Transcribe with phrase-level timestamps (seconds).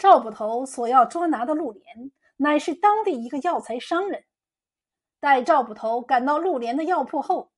[0.00, 4.24] 赵捕头所要捉拿的陆连，乃是当地一个药材商人。
[5.20, 7.52] 待赵捕头赶到陆连的药铺后，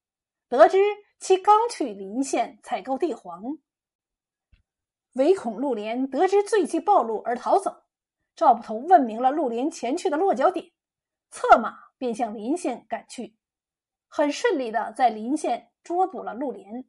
[0.49, 0.77] 得知
[1.21, 3.59] 其刚去临县采购地黄，
[5.13, 7.85] 唯恐陆连得知罪迹暴露而逃走。
[8.35, 10.73] 赵捕头问明了陆连前去的落脚点，
[11.31, 13.37] 策马便向临县赶去，
[14.09, 16.85] 很顺利的在临县捉捕了陆连。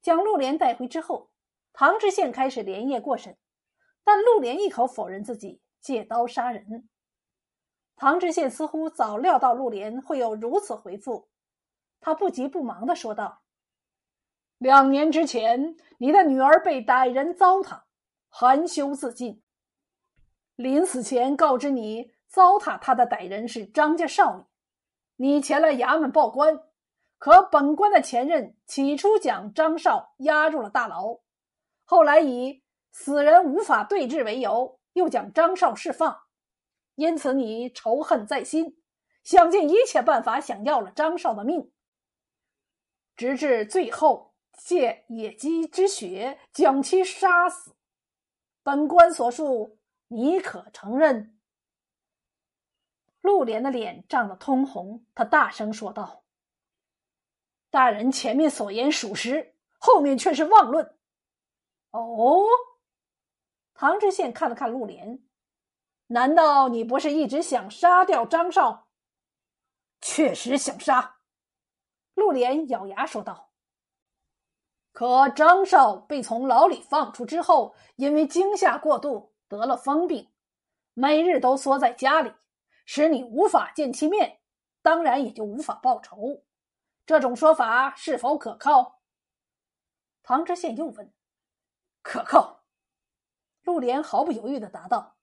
[0.00, 1.30] 将陆连带回之后，
[1.74, 3.36] 唐知县开始连夜过审，
[4.04, 6.88] 但陆连一口否认自己借刀杀人。
[7.96, 11.28] 唐知县似乎早料到陆连会有如此回复，
[12.00, 13.42] 他不急不忙的说道
[14.58, 17.82] ：“两年之前，你的女儿被歹人糟蹋，
[18.28, 19.42] 含羞自尽。
[20.56, 24.44] 临死前告知你，糟蹋他的歹人是张家少爷，
[25.16, 26.60] 你前来衙门报官。
[27.18, 31.20] 可本官的前任起初将张少押入了大牢，
[31.84, 32.61] 后来以
[32.92, 36.22] 死人无法对质为由，又将张少释放。”
[36.94, 38.78] 因此，你仇恨在心，
[39.24, 41.72] 想尽一切办法想要了张少的命，
[43.16, 47.74] 直至最后借野鸡之血将其杀死。
[48.62, 51.38] 本官所述，你可承认？
[53.22, 56.24] 陆莲的脸涨得通红，他大声说道
[57.70, 60.98] ：“大人前面所言属实，后面却是妄论。”
[61.90, 62.44] 哦，
[63.74, 65.22] 唐知县看了看陆莲。
[66.08, 68.88] 难道你不是一直想杀掉张少？
[70.00, 71.16] 确实想杀，
[72.14, 73.50] 陆莲咬牙说道。
[74.92, 80.30] 可张少被从牢里放出之后，因为惊吓过度得了疯病，
[80.92, 82.34] 每日都缩在家里，
[82.84, 84.40] 使你无法见其面，
[84.82, 86.44] 当然也就无法报仇。
[87.06, 89.00] 这种说法是否可靠？
[90.22, 91.12] 唐知县又问。
[92.02, 92.61] 可靠，
[93.62, 95.16] 陆莲毫不犹豫的答道。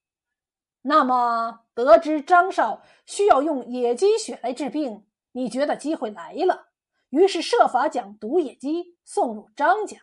[0.82, 6.69] 那么，得知张少需要用野鸡血来治病，你觉得机会来了，
[7.09, 9.97] 于是设法将毒野鸡送入张家，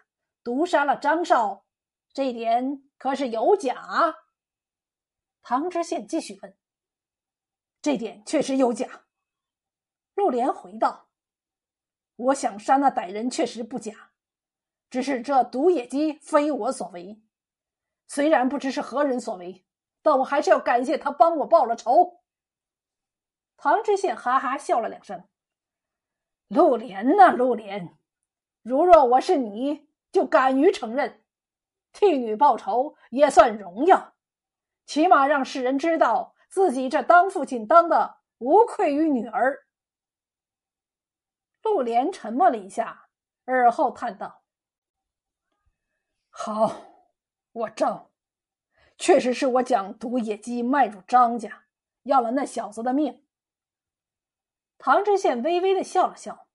[0.45, 1.65] 毒杀了张少，
[2.13, 4.17] 这一点可是有假？
[5.43, 6.57] 唐知县继续问
[7.81, 9.07] ：“这点确实有假。”
[10.15, 11.09] 陆莲回道
[12.17, 14.11] ：“我想杀那歹人确实不假，
[14.91, 17.23] 只是这毒野鸡非我所为，
[18.07, 19.63] 虽然不知是何人所为。”
[20.03, 22.23] 但我还是要感谢他帮我报了仇。
[23.57, 25.29] 唐知县哈哈笑了两声。
[26.47, 27.99] 陆莲呐，陆莲，
[28.63, 31.25] 如若我是你，就敢于承认，
[31.93, 34.15] 替女报仇也算荣耀，
[34.85, 39.67] 起码让世人知道自己这当父亲当的无愧于女儿。
[41.63, 43.09] 陆莲沉默了一下，
[43.45, 44.45] 而后叹道
[46.31, 46.96] ：“好，
[47.57, 48.11] 我招。”
[48.99, 51.65] 确实是我将毒野鸡卖入张家，
[52.05, 53.23] 要了那小子的命。
[54.79, 56.47] 唐知县微微的笑了笑，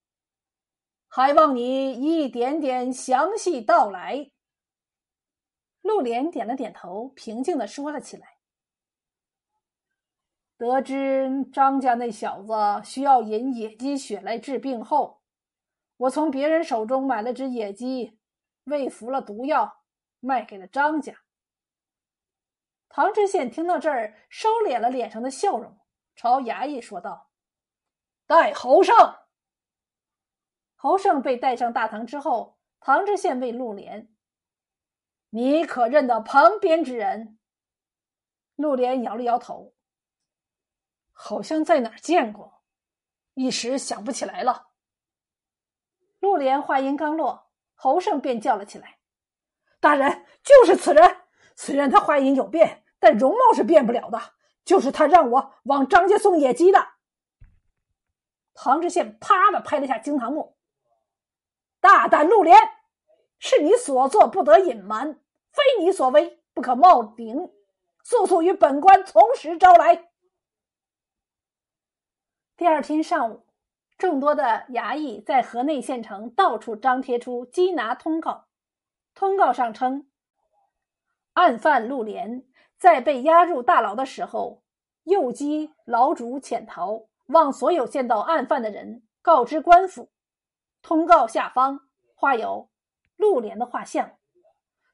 [1.08, 4.32] 还望你一点点详细道来。
[5.82, 8.38] 陆莲点了点头，平静的说了起来
[10.58, 12.54] ：“得知张家那小子
[12.84, 15.22] 需要饮野鸡血来治病后，
[15.98, 18.20] 我从别人手中买了只野鸡，
[18.64, 19.81] 喂服了毒药，
[20.22, 21.14] 卖给了张家。”
[22.88, 25.78] 唐知县听到这儿，收敛了脸上的笑容，
[26.16, 27.30] 朝衙役说道
[28.26, 28.96] ：“带侯胜。”
[30.76, 34.14] 侯胜被带上大堂之后，唐知县问陆莲
[35.30, 37.38] ：“你可认得旁边之人？”
[38.56, 39.74] 陆莲摇了摇头，
[41.12, 42.64] 好像在哪儿见过，
[43.36, 44.72] 一时想不起来了。
[46.20, 49.00] 陆莲话音刚落，侯胜便叫了起来
[49.82, 51.18] ：“大人，就是此人！
[51.58, 54.22] 虽然他话音有变。”但容貌是变不了的，
[54.64, 56.88] 就是他让我往张家送野鸡的。
[58.54, 60.56] 唐知县啪的拍了下惊堂木，
[61.80, 62.60] 大胆陆连，
[63.40, 65.20] 是你所作不得隐瞒，
[65.52, 67.52] 非你所为不可冒顶，
[68.04, 70.12] 速速与本官从实招来。
[72.56, 73.48] 第二天上午，
[73.98, 78.46] 众多的衙役在河内县城到处张贴出缉拿通告，
[79.22, 80.08] 通告上称，
[81.34, 82.44] 案犯陆连。
[82.76, 84.64] 在被押入大牢的时候，
[85.04, 90.10] 诱击牢主潜逃，望所有见到案犯的人告知官府。
[90.82, 91.82] 通告下方
[92.16, 92.72] 画有
[93.16, 94.18] 陆莲的画像。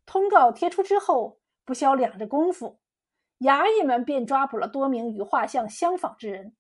[0.05, 2.81] 通告贴出之后，不消两日功夫，
[3.39, 6.53] 衙役们便抓捕了多名与画像相仿之人。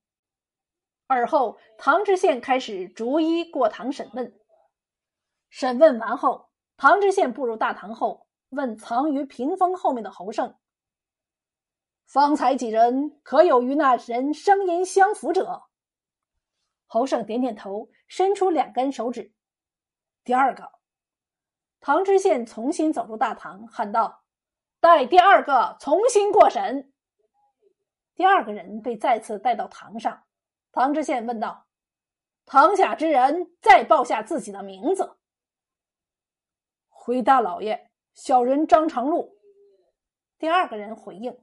[1.07, 4.33] 而后，唐知县开始逐一过堂审问。
[5.49, 6.46] 审问完后，
[6.77, 10.55] 唐知县步入大堂后，问藏于屏风后面的侯胜。
[12.05, 15.63] 方才几人可有与那人声音相符者？
[16.85, 19.33] 侯胜点点头，伸出两根手指。
[20.23, 20.71] 第二个，
[21.81, 24.23] 唐知县重新走入大堂，喊道
[24.79, 26.93] ：“带第二个重新过审。”
[28.13, 30.23] 第二个人被再次带到堂上。
[30.71, 31.65] 唐知县问道
[32.45, 35.17] ：“堂下之人，再报下自己的名字。”
[37.07, 39.39] 回大老爷，小人张长禄。
[40.37, 41.41] 第二个人回应。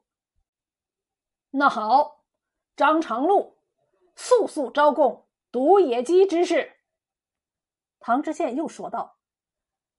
[1.52, 2.22] 那好，
[2.76, 3.56] 张长禄，
[4.14, 6.70] 速速招供毒野鸡之事。
[7.98, 9.16] 唐知县又说道：“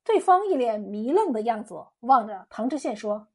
[0.05, 3.29] 对方一脸迷愣的样子，望着唐知县说：‘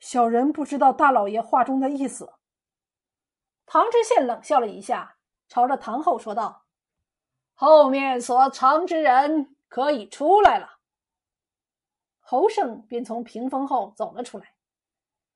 [0.00, 2.32] 小人不知道大老爷话中的意思。’”
[3.66, 5.16] 唐知县冷笑了一下，
[5.46, 6.64] 朝着唐后说道
[7.54, 10.72] ：“后面所藏之人可以出来了。”
[12.34, 14.56] 侯胜便从屏风后走了出来，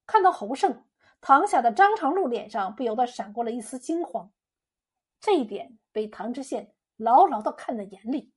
[0.04, 0.84] 看到侯胜。
[1.20, 4.32] 堂下的张长禄脸上不由得闪过了一丝惊慌，
[5.20, 8.32] 这一点被唐知县牢牢的看在眼里。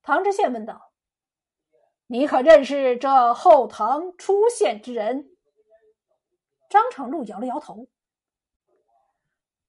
[0.00, 0.92] 唐知县问道
[2.08, 5.36] ：“你可认识这后堂出现之人？”
[6.70, 7.86] 张长禄摇了摇头：“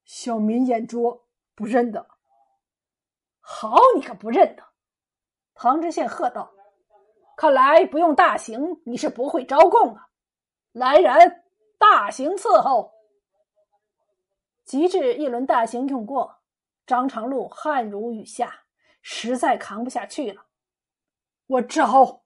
[0.05, 2.07] 小民眼拙，不认得。
[3.41, 4.63] ”“好，你可不认得！”
[5.53, 6.53] 唐知县喝道
[7.37, 10.01] ：“看来不用大刑，你是不会招供的！
[10.71, 11.43] 来人！”
[11.77, 12.91] 大刑伺候，
[14.65, 16.39] 及至一轮大刑用过，
[16.87, 18.63] 张长禄汗如雨下，
[19.03, 20.47] 实在扛不下去了。
[21.45, 22.23] 我招。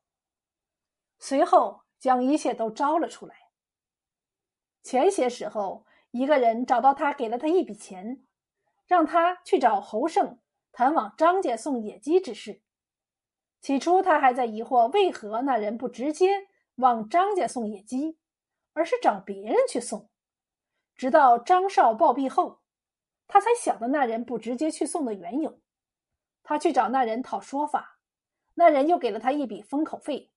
[1.20, 3.36] 随后将一切都招了出来。
[4.82, 8.26] 前些时候，一个人找到他，给了他一笔钱，
[8.88, 10.40] 让他去找侯胜
[10.72, 12.62] 谈往张家送野鸡之事。
[13.62, 18.18] 起初他还在疑惑，为何那人不直接往张家送野鸡。
[18.74, 20.10] 而是找别人去送，
[20.96, 22.62] 直到张少暴毙后，
[23.28, 25.60] 他才晓得那人不直接去送的缘由。
[26.42, 28.00] 他去找那人讨说法，
[28.54, 30.32] 那人又给了他一笔封口费，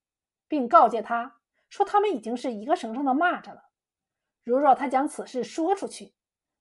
[0.48, 1.38] 并告诫他
[1.68, 3.70] 说他们已经是一个绳上的蚂蚱了。
[4.42, 6.12] 如若他将此事说出去，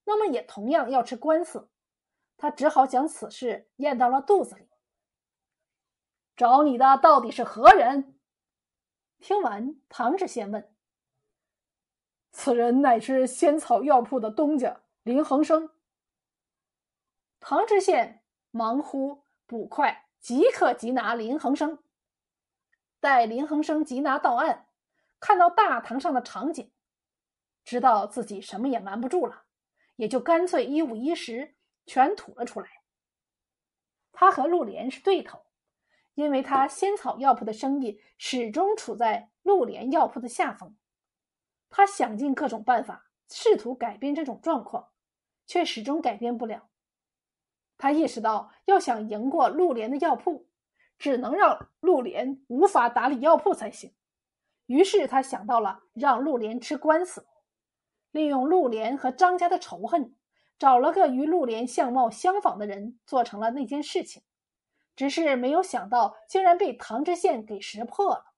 [0.06, 1.72] 那么也同样要吃官司。
[2.38, 4.70] 他只好将此事咽到了肚子里。
[6.36, 8.20] 找你的到底是何人？
[9.20, 10.74] 听完，唐知县问。
[12.32, 15.70] 此人乃是仙草药铺的东家林恒生。
[17.40, 21.84] 唐知县忙呼捕快，即刻缉拿林恒生。
[23.00, 24.68] 待林恒生缉拿到案，
[25.20, 26.74] 看到大堂上的场景，
[27.64, 29.44] 知道自己什么也瞒不住了，
[29.98, 32.82] 也就干脆一五一十全吐了出来。
[34.12, 35.46] 他和陆莲是对头，
[36.16, 40.76] 因为他仙草药铺的生意始终处在陆莲药铺的下风。
[41.70, 44.90] 他想尽各种办法，试图改变这种状况，
[45.48, 46.70] 却始终改变不了。
[47.78, 50.48] 他意识到，要想赢过陆莲的药铺，
[51.00, 53.94] 只能让陆莲无法打理药铺才行。
[54.68, 57.28] 于是，他想到了让陆莲吃官司，
[58.12, 60.16] 利用陆莲和张家的仇恨，
[60.60, 64.22] 找了个与陆莲相貌相仿的人，做成了那件事情。
[64.96, 68.34] 只是没有想到，竟然被唐知县给识破了。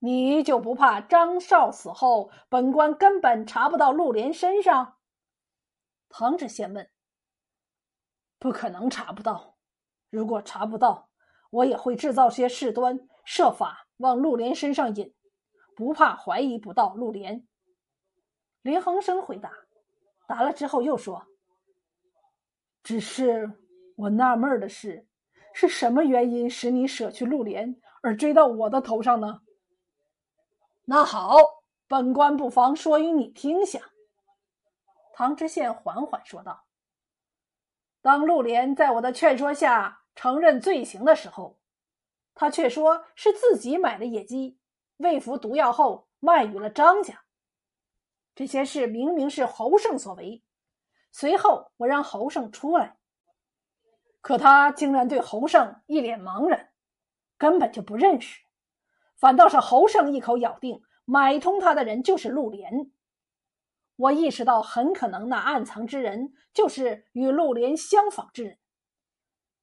[0.00, 4.98] 你就不怕张少死后，本官根本查不到陆莲身上？
[6.08, 6.88] 唐知县问。
[8.38, 9.56] 不可能查不到，
[10.08, 11.10] 如果查不到，
[11.50, 15.12] 我也会制造些事端，设法往陆莲身上引，
[15.74, 17.46] 不怕怀疑不到陆莲。
[18.62, 19.50] 林恒生回答，
[20.28, 21.26] 答了之后又说
[22.84, 23.58] ：“只是
[23.98, 25.08] 我纳闷的是，
[25.52, 29.40] 是什么原因使你舍去陆莲，而追到我的头上呢？”
[30.86, 31.36] 那好，
[31.88, 33.80] 本官不妨说与你听下。
[35.12, 36.64] 唐知县缓缓说道
[38.00, 41.58] ：“当陆莲在我的劝说下承认罪行的时候，
[42.36, 44.60] 他却说是自己买了野鸡，
[44.98, 47.24] 喂服毒药后卖与了张家。
[48.36, 50.40] 这些事明明是侯胜所为。
[51.10, 52.96] 随后我让侯胜出来，
[54.20, 56.70] 可他竟然对侯胜一脸茫然，
[57.36, 58.42] 根本就不认识。”
[59.16, 62.92] 反倒是侯胜一口咬定买通他的人就是陆莲。
[63.96, 68.58] 我意识到很可能那暗藏之人就是与陆莲相仿之人。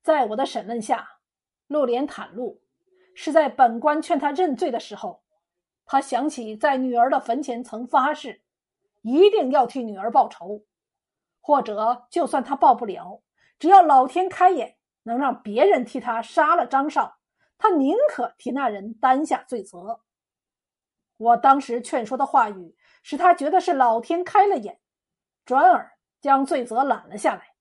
[0.03, 1.07] 在我的审问下，
[1.67, 2.61] 陆莲袒露
[3.15, 5.23] 是在本官劝他认罪的时候，
[5.85, 8.43] 他想起在女儿的坟前曾发誓，
[9.03, 10.65] 一定要替女儿报仇，
[11.39, 13.21] 或者就算他报不了，
[13.59, 17.17] 只要老天开眼，能让别人替他杀了张少。
[17.57, 20.01] 他宁可替那人担下罪责。
[21.17, 24.81] 我当时劝说的话语，使他觉得是老天开了眼，
[25.45, 27.55] 转而将罪责揽了下来。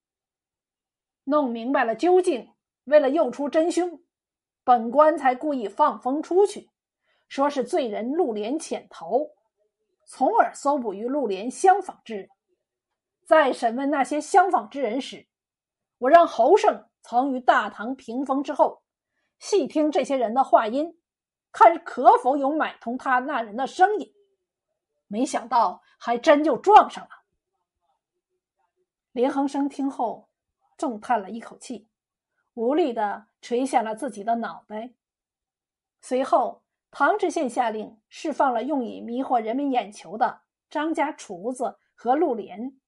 [1.23, 2.53] 弄明白了究竟，
[2.85, 4.03] 为了诱出真凶，
[4.65, 6.71] 本官才故意放风出去，
[7.29, 9.21] 说是罪人陆连潜逃，
[10.05, 12.29] 从而搜捕与陆连相仿之人。
[13.25, 15.29] 在审问那些相仿之人时，
[16.05, 18.83] 我让侯胜曾于大唐屏风之后，
[19.39, 20.99] 细听这些人的话音。
[21.51, 24.13] 看可否有买通他那人的声音，
[25.07, 27.11] 没想到还真就撞上了。
[29.13, 30.29] 林恒生听后，
[30.77, 31.89] 重叹了一口气，
[32.55, 34.93] 无力的垂下了自己的脑袋。
[36.01, 42.79] 随后，唐知县下令释放了用以迷惑人们眼球的张家厨子和陆莲，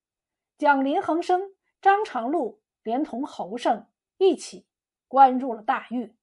[0.58, 3.84] 将林恒生、张长禄连同侯胜
[4.16, 4.64] 一起
[5.08, 6.15] 关入了大狱。